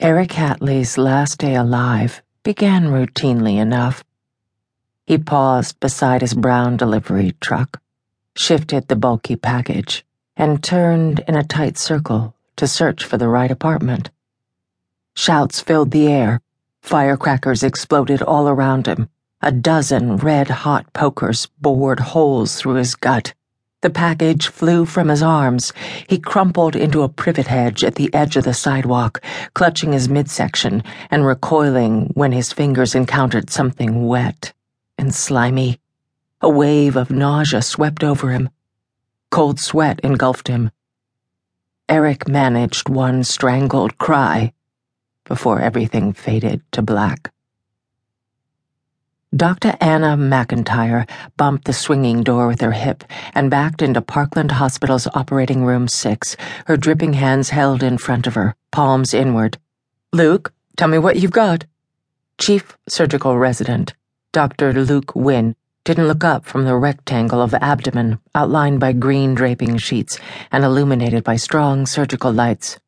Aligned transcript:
Eric 0.00 0.30
Hatley's 0.30 0.96
last 0.96 1.38
day 1.38 1.56
alive 1.56 2.22
began 2.44 2.84
routinely 2.84 3.58
enough. 3.58 4.04
He 5.08 5.18
paused 5.18 5.80
beside 5.80 6.20
his 6.20 6.34
brown 6.34 6.76
delivery 6.76 7.34
truck, 7.40 7.82
shifted 8.36 8.86
the 8.86 8.94
bulky 8.94 9.34
package, 9.34 10.06
and 10.36 10.62
turned 10.62 11.18
in 11.26 11.34
a 11.34 11.42
tight 11.42 11.78
circle 11.78 12.36
to 12.54 12.68
search 12.68 13.02
for 13.02 13.18
the 13.18 13.26
right 13.26 13.50
apartment. 13.50 14.10
Shouts 15.16 15.60
filled 15.60 15.90
the 15.90 16.06
air. 16.06 16.42
Firecrackers 16.80 17.64
exploded 17.64 18.22
all 18.22 18.48
around 18.48 18.86
him. 18.86 19.08
A 19.42 19.50
dozen 19.50 20.16
red 20.16 20.48
hot 20.48 20.92
pokers 20.92 21.48
bored 21.60 21.98
holes 21.98 22.54
through 22.54 22.74
his 22.74 22.94
gut. 22.94 23.34
The 23.80 23.90
package 23.90 24.48
flew 24.48 24.84
from 24.84 25.08
his 25.08 25.22
arms. 25.22 25.72
He 26.08 26.18
crumpled 26.18 26.74
into 26.74 27.02
a 27.02 27.08
privet 27.08 27.46
hedge 27.46 27.84
at 27.84 27.94
the 27.94 28.12
edge 28.12 28.36
of 28.36 28.42
the 28.42 28.52
sidewalk, 28.52 29.22
clutching 29.54 29.92
his 29.92 30.08
midsection 30.08 30.82
and 31.12 31.24
recoiling 31.24 32.10
when 32.14 32.32
his 32.32 32.52
fingers 32.52 32.96
encountered 32.96 33.50
something 33.50 34.08
wet 34.08 34.52
and 34.98 35.14
slimy. 35.14 35.78
A 36.40 36.50
wave 36.50 36.96
of 36.96 37.12
nausea 37.12 37.62
swept 37.62 38.02
over 38.02 38.30
him. 38.30 38.50
Cold 39.30 39.60
sweat 39.60 40.00
engulfed 40.00 40.48
him. 40.48 40.72
Eric 41.88 42.26
managed 42.26 42.88
one 42.88 43.22
strangled 43.22 43.96
cry 43.96 44.52
before 45.24 45.60
everything 45.60 46.12
faded 46.12 46.62
to 46.72 46.82
black. 46.82 47.32
Dr. 49.36 49.76
Anna 49.78 50.16
McIntyre 50.16 51.06
bumped 51.36 51.66
the 51.66 51.74
swinging 51.74 52.22
door 52.22 52.46
with 52.46 52.62
her 52.62 52.72
hip 52.72 53.04
and 53.34 53.50
backed 53.50 53.82
into 53.82 54.00
Parkland 54.00 54.52
Hospital's 54.52 55.06
operating 55.12 55.66
room 55.66 55.86
six, 55.86 56.34
her 56.64 56.78
dripping 56.78 57.12
hands 57.12 57.50
held 57.50 57.82
in 57.82 57.98
front 57.98 58.26
of 58.26 58.34
her, 58.36 58.56
palms 58.70 59.12
inward. 59.12 59.58
Luke, 60.14 60.54
tell 60.78 60.88
me 60.88 60.96
what 60.96 61.16
you've 61.16 61.30
got. 61.30 61.66
Chief 62.38 62.78
Surgical 62.88 63.36
Resident, 63.36 63.92
Dr. 64.32 64.72
Luke 64.72 65.14
Wynne, 65.14 65.54
didn't 65.84 66.08
look 66.08 66.24
up 66.24 66.46
from 66.46 66.64
the 66.64 66.76
rectangle 66.76 67.42
of 67.42 67.52
abdomen 67.52 68.18
outlined 68.34 68.80
by 68.80 68.94
green 68.94 69.34
draping 69.34 69.76
sheets 69.76 70.18
and 70.50 70.64
illuminated 70.64 71.22
by 71.22 71.36
strong 71.36 71.84
surgical 71.84 72.32
lights. 72.32 72.78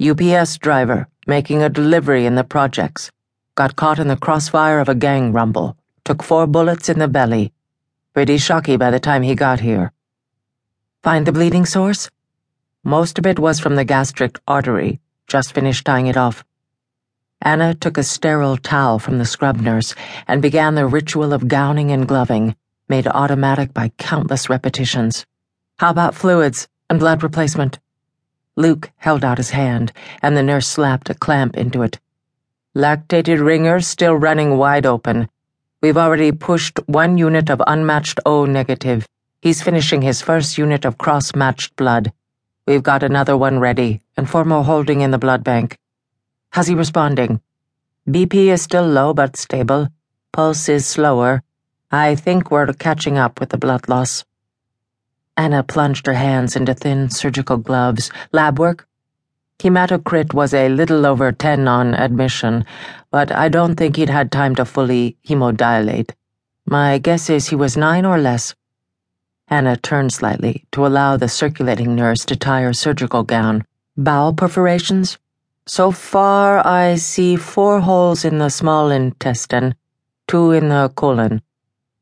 UPS 0.00 0.56
driver, 0.58 1.08
making 1.26 1.64
a 1.64 1.68
delivery 1.68 2.26
in 2.26 2.36
the 2.36 2.44
projects 2.44 3.10
got 3.54 3.76
caught 3.76 3.98
in 3.98 4.08
the 4.08 4.16
crossfire 4.16 4.80
of 4.80 4.88
a 4.88 4.94
gang 4.94 5.32
rumble, 5.32 5.76
took 6.04 6.22
four 6.22 6.46
bullets 6.46 6.88
in 6.88 6.98
the 6.98 7.08
belly. 7.08 7.52
Pretty 8.12 8.38
shocky 8.38 8.76
by 8.76 8.90
the 8.90 9.00
time 9.00 9.22
he 9.22 9.34
got 9.34 9.60
here. 9.60 9.92
Find 11.02 11.26
the 11.26 11.32
bleeding 11.32 11.66
source? 11.66 12.10
Most 12.82 13.18
of 13.18 13.26
it 13.26 13.38
was 13.38 13.60
from 13.60 13.76
the 13.76 13.84
gastric 13.84 14.38
artery, 14.48 15.00
just 15.26 15.52
finished 15.52 15.84
tying 15.84 16.06
it 16.06 16.16
off. 16.16 16.44
Anna 17.40 17.74
took 17.74 17.98
a 17.98 18.02
sterile 18.02 18.56
towel 18.56 18.98
from 18.98 19.18
the 19.18 19.24
scrub 19.24 19.60
nurse 19.60 19.94
and 20.26 20.42
began 20.42 20.74
the 20.74 20.86
ritual 20.86 21.32
of 21.32 21.46
gowning 21.46 21.90
and 21.90 22.08
gloving, 22.08 22.56
made 22.88 23.06
automatic 23.06 23.72
by 23.72 23.90
countless 23.98 24.48
repetitions. 24.48 25.26
How 25.78 25.90
about 25.90 26.14
fluids 26.14 26.68
and 26.88 26.98
blood 26.98 27.22
replacement? 27.22 27.78
Luke 28.56 28.90
held 28.96 29.24
out 29.24 29.38
his 29.38 29.50
hand, 29.50 29.92
and 30.22 30.36
the 30.36 30.42
nurse 30.42 30.66
slapped 30.66 31.10
a 31.10 31.14
clamp 31.14 31.56
into 31.56 31.82
it. 31.82 31.98
Lactated 32.76 33.38
ringer 33.38 33.78
still 33.78 34.16
running 34.16 34.58
wide 34.58 34.84
open. 34.84 35.28
We've 35.80 35.96
already 35.96 36.32
pushed 36.32 36.80
one 36.86 37.16
unit 37.18 37.48
of 37.48 37.62
unmatched 37.64 38.18
O 38.26 38.46
negative. 38.46 39.06
He's 39.40 39.62
finishing 39.62 40.02
his 40.02 40.20
first 40.20 40.58
unit 40.58 40.84
of 40.84 40.98
cross 40.98 41.36
matched 41.36 41.76
blood. 41.76 42.12
We've 42.66 42.82
got 42.82 43.04
another 43.04 43.36
one 43.36 43.60
ready, 43.60 44.00
and 44.16 44.28
four 44.28 44.44
more 44.44 44.64
holding 44.64 45.02
in 45.02 45.12
the 45.12 45.18
blood 45.18 45.44
bank. 45.44 45.78
How's 46.50 46.66
he 46.66 46.74
responding? 46.74 47.40
BP 48.08 48.46
is 48.46 48.62
still 48.62 48.88
low 48.88 49.14
but 49.14 49.36
stable. 49.36 49.86
Pulse 50.32 50.68
is 50.68 50.84
slower. 50.84 51.44
I 51.92 52.16
think 52.16 52.50
we're 52.50 52.72
catching 52.72 53.18
up 53.18 53.38
with 53.38 53.50
the 53.50 53.58
blood 53.58 53.88
loss. 53.88 54.24
Anna 55.36 55.62
plunged 55.62 56.06
her 56.06 56.14
hands 56.14 56.56
into 56.56 56.74
thin 56.74 57.08
surgical 57.08 57.56
gloves. 57.56 58.10
Lab 58.32 58.58
work? 58.58 58.88
Hematocrit 59.58 60.34
was 60.34 60.52
a 60.52 60.68
little 60.68 61.06
over 61.06 61.32
10 61.32 61.66
on 61.68 61.94
admission, 61.94 62.64
but 63.10 63.32
I 63.32 63.48
don't 63.48 63.76
think 63.76 63.96
he'd 63.96 64.10
had 64.10 64.30
time 64.30 64.54
to 64.56 64.64
fully 64.64 65.16
hemodilute. 65.26 66.10
My 66.66 66.98
guess 66.98 67.30
is 67.30 67.48
he 67.48 67.56
was 67.56 67.76
nine 67.76 68.04
or 68.04 68.18
less. 68.18 68.54
Anna 69.48 69.76
turned 69.76 70.12
slightly 70.12 70.64
to 70.72 70.86
allow 70.86 71.16
the 71.16 71.28
circulating 71.28 71.94
nurse 71.94 72.24
to 72.24 72.36
tie 72.36 72.62
her 72.62 72.72
surgical 72.72 73.22
gown. 73.22 73.64
Bowel 73.96 74.32
perforations? 74.32 75.18
So 75.66 75.92
far, 75.92 76.66
I 76.66 76.96
see 76.96 77.36
four 77.36 77.80
holes 77.80 78.24
in 78.24 78.38
the 78.38 78.48
small 78.50 78.90
intestine, 78.90 79.74
two 80.26 80.52
in 80.52 80.68
the 80.68 80.90
colon. 80.94 81.42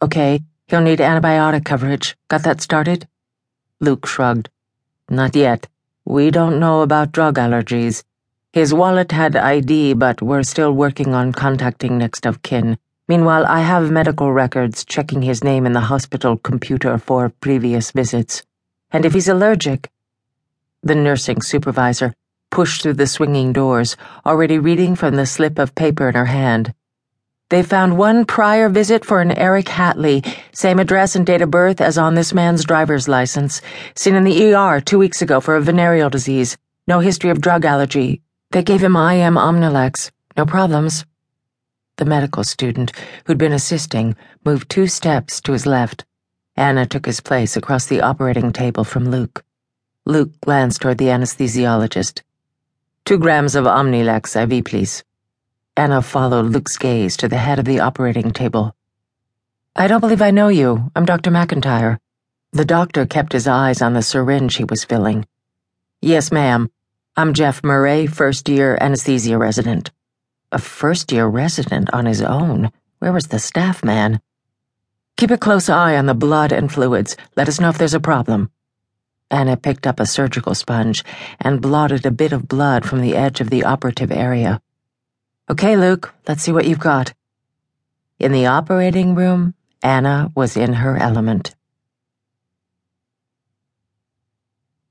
Okay, 0.01 0.41
he'll 0.69 0.81
need 0.81 0.99
antibiotic 1.01 1.65
coverage. 1.65 2.17
Got 2.29 2.43
that 2.45 2.61
started? 2.61 3.07
Luke 3.81 4.07
shrugged. 4.07 4.49
Not 5.09 5.37
yet. 5.37 5.69
We 6.05 6.31
don't 6.31 6.59
know 6.59 6.83
about 6.83 7.13
drug 7.13 7.37
allergies. 7.37 8.03
His 8.53 8.75
wallet 8.75 9.13
had 9.13 9.37
ID, 9.37 9.95
but 9.95 10.21
we're 10.21 10.43
still 10.43 10.73
working 10.73 11.15
on 11.15 11.33
contacting 11.33 11.97
next 11.97 12.27
of 12.27 12.43
kin. 12.43 12.77
Meanwhile, 13.09 13.47
I 13.47 13.61
have 13.61 13.91
medical 13.91 14.33
records 14.33 14.85
checking 14.85 15.23
his 15.23 15.45
name 15.45 15.65
in 15.65 15.73
the 15.73 15.81
hospital 15.93 16.37
computer 16.37 16.99
for 16.99 17.29
previous 17.29 17.93
visits. 17.93 18.43
And 18.91 19.05
if 19.05 19.13
he's 19.13 19.29
allergic. 19.29 19.91
The 20.83 20.95
nursing 20.95 21.41
supervisor 21.41 22.15
pushed 22.51 22.83
through 22.83 22.95
the 22.95 23.07
swinging 23.07 23.53
doors, 23.53 23.97
already 24.27 24.59
reading 24.59 24.95
from 24.95 25.15
the 25.17 25.25
slip 25.25 25.59
of 25.59 25.75
paper 25.75 26.09
in 26.09 26.15
her 26.15 26.27
hand. 26.27 26.75
They 27.53 27.63
found 27.63 27.99
one 27.99 28.25
prior 28.25 28.71
visit 28.71 29.05
for 29.05 29.21
an 29.21 29.31
Eric 29.33 29.67
Hatley, 29.67 30.27
same 30.55 30.79
address 30.79 31.15
and 31.15 31.27
date 31.27 31.43
of 31.43 31.51
birth 31.51 31.83
as 31.83 31.99
on 31.99 32.15
this 32.15 32.33
man's 32.33 32.65
driver's 32.65 33.09
license. 33.09 33.61
Seen 33.95 34.15
in 34.15 34.25
the 34.25 34.55
ER 34.55 34.81
two 34.81 34.99
weeks 34.99 35.21
ago 35.21 35.39
for 35.39 35.55
a 35.57 35.61
venereal 35.61 36.09
disease. 36.09 36.57
No 36.89 37.01
history 37.01 37.29
of 37.29 37.43
drug 37.43 37.67
allergy. 37.67 38.23
They 38.53 38.63
gave 38.63 38.83
him 38.83 38.97
IM 38.97 39.35
Omnilex. 39.35 40.11
No 40.35 40.47
problems. 40.47 41.05
The 41.97 42.07
medical 42.07 42.43
student, 42.43 42.91
who'd 43.27 43.37
been 43.37 43.53
assisting, 43.53 44.17
moved 44.47 44.71
two 44.71 44.87
steps 44.87 45.39
to 45.43 45.53
his 45.53 45.67
left. 45.67 46.07
Anna 46.57 46.87
took 46.87 47.05
his 47.05 47.21
place 47.21 47.55
across 47.55 47.85
the 47.85 48.01
operating 48.01 48.55
table 48.55 48.83
from 48.83 49.11
Luke. 49.11 49.45
Luke 50.07 50.31
glanced 50.41 50.81
toward 50.81 50.97
the 50.97 51.09
anesthesiologist. 51.09 52.23
Two 53.05 53.19
grams 53.19 53.55
of 53.55 53.67
Omnilex 53.67 54.35
IV, 54.41 54.65
please. 54.65 55.05
Anna 55.75 56.03
followed 56.03 56.53
Luke's 56.53 56.77
gaze 56.77 57.17
to 57.17 57.29
the 57.29 57.39
head 57.39 57.59
of 57.59 57.65
the 57.65 57.81
operating 57.81 58.31
table. 58.31 58.77
I 59.75 59.87
don't 59.89 60.03
believe 60.03 60.21
I 60.21 60.31
know 60.31 60.49
you. 60.49 60.91
I'm 60.95 61.07
Dr. 61.07 61.31
McIntyre. 61.31 61.99
The 62.53 62.67
doctor 62.67 63.07
kept 63.07 63.33
his 63.33 63.49
eyes 63.49 63.81
on 63.81 63.95
the 63.95 64.03
syringe 64.03 64.57
he 64.57 64.65
was 64.65 64.85
filling. 64.85 65.27
Yes, 66.03 66.31
ma'am. 66.31 66.71
I'm 67.17 67.33
Jeff 67.33 67.65
Murray, 67.65 68.07
first 68.07 68.51
year 68.51 68.77
anesthesia 68.83 69.39
resident. 69.39 69.91
A 70.51 70.59
first 70.59 71.11
year 71.11 71.27
resident 71.27 71.89
on 71.95 72.05
his 72.05 72.21
own? 72.21 72.71
Where 72.99 73.13
was 73.13 73.29
the 73.29 73.39
staff 73.39 73.83
man? 73.83 74.21
Keep 75.17 75.31
a 75.31 75.39
close 75.39 75.71
eye 75.71 75.97
on 75.97 76.05
the 76.05 76.13
blood 76.13 76.53
and 76.53 76.71
fluids. 76.71 77.17
Let 77.35 77.49
us 77.49 77.59
know 77.59 77.71
if 77.71 77.79
there's 77.79 77.95
a 77.95 78.01
problem. 78.01 78.51
Anna 79.31 79.57
picked 79.57 79.87
up 79.87 80.01
a 80.01 80.07
surgical 80.07 80.55
sponge 80.55 81.03
and 81.41 81.63
blotted 81.63 82.05
a 82.05 82.11
bit 82.11 82.35
of 82.35 82.47
blood 82.47 82.85
from 82.85 83.01
the 83.01 83.17
edge 83.17 83.41
of 83.41 83.49
the 83.49 83.65
operative 83.65 84.13
area. 84.13 84.61
Okay, 85.51 85.77
Luke, 85.77 86.15
let's 86.29 86.43
see 86.43 86.53
what 86.53 86.67
you've 86.67 86.79
got. 86.79 87.15
In 88.19 88.31
the 88.31 88.47
operating 88.47 89.17
room, 89.17 89.55
Anna 89.83 90.31
was 90.37 90.57
in 90.57 90.75
her 90.75 90.97
element. 90.97 91.57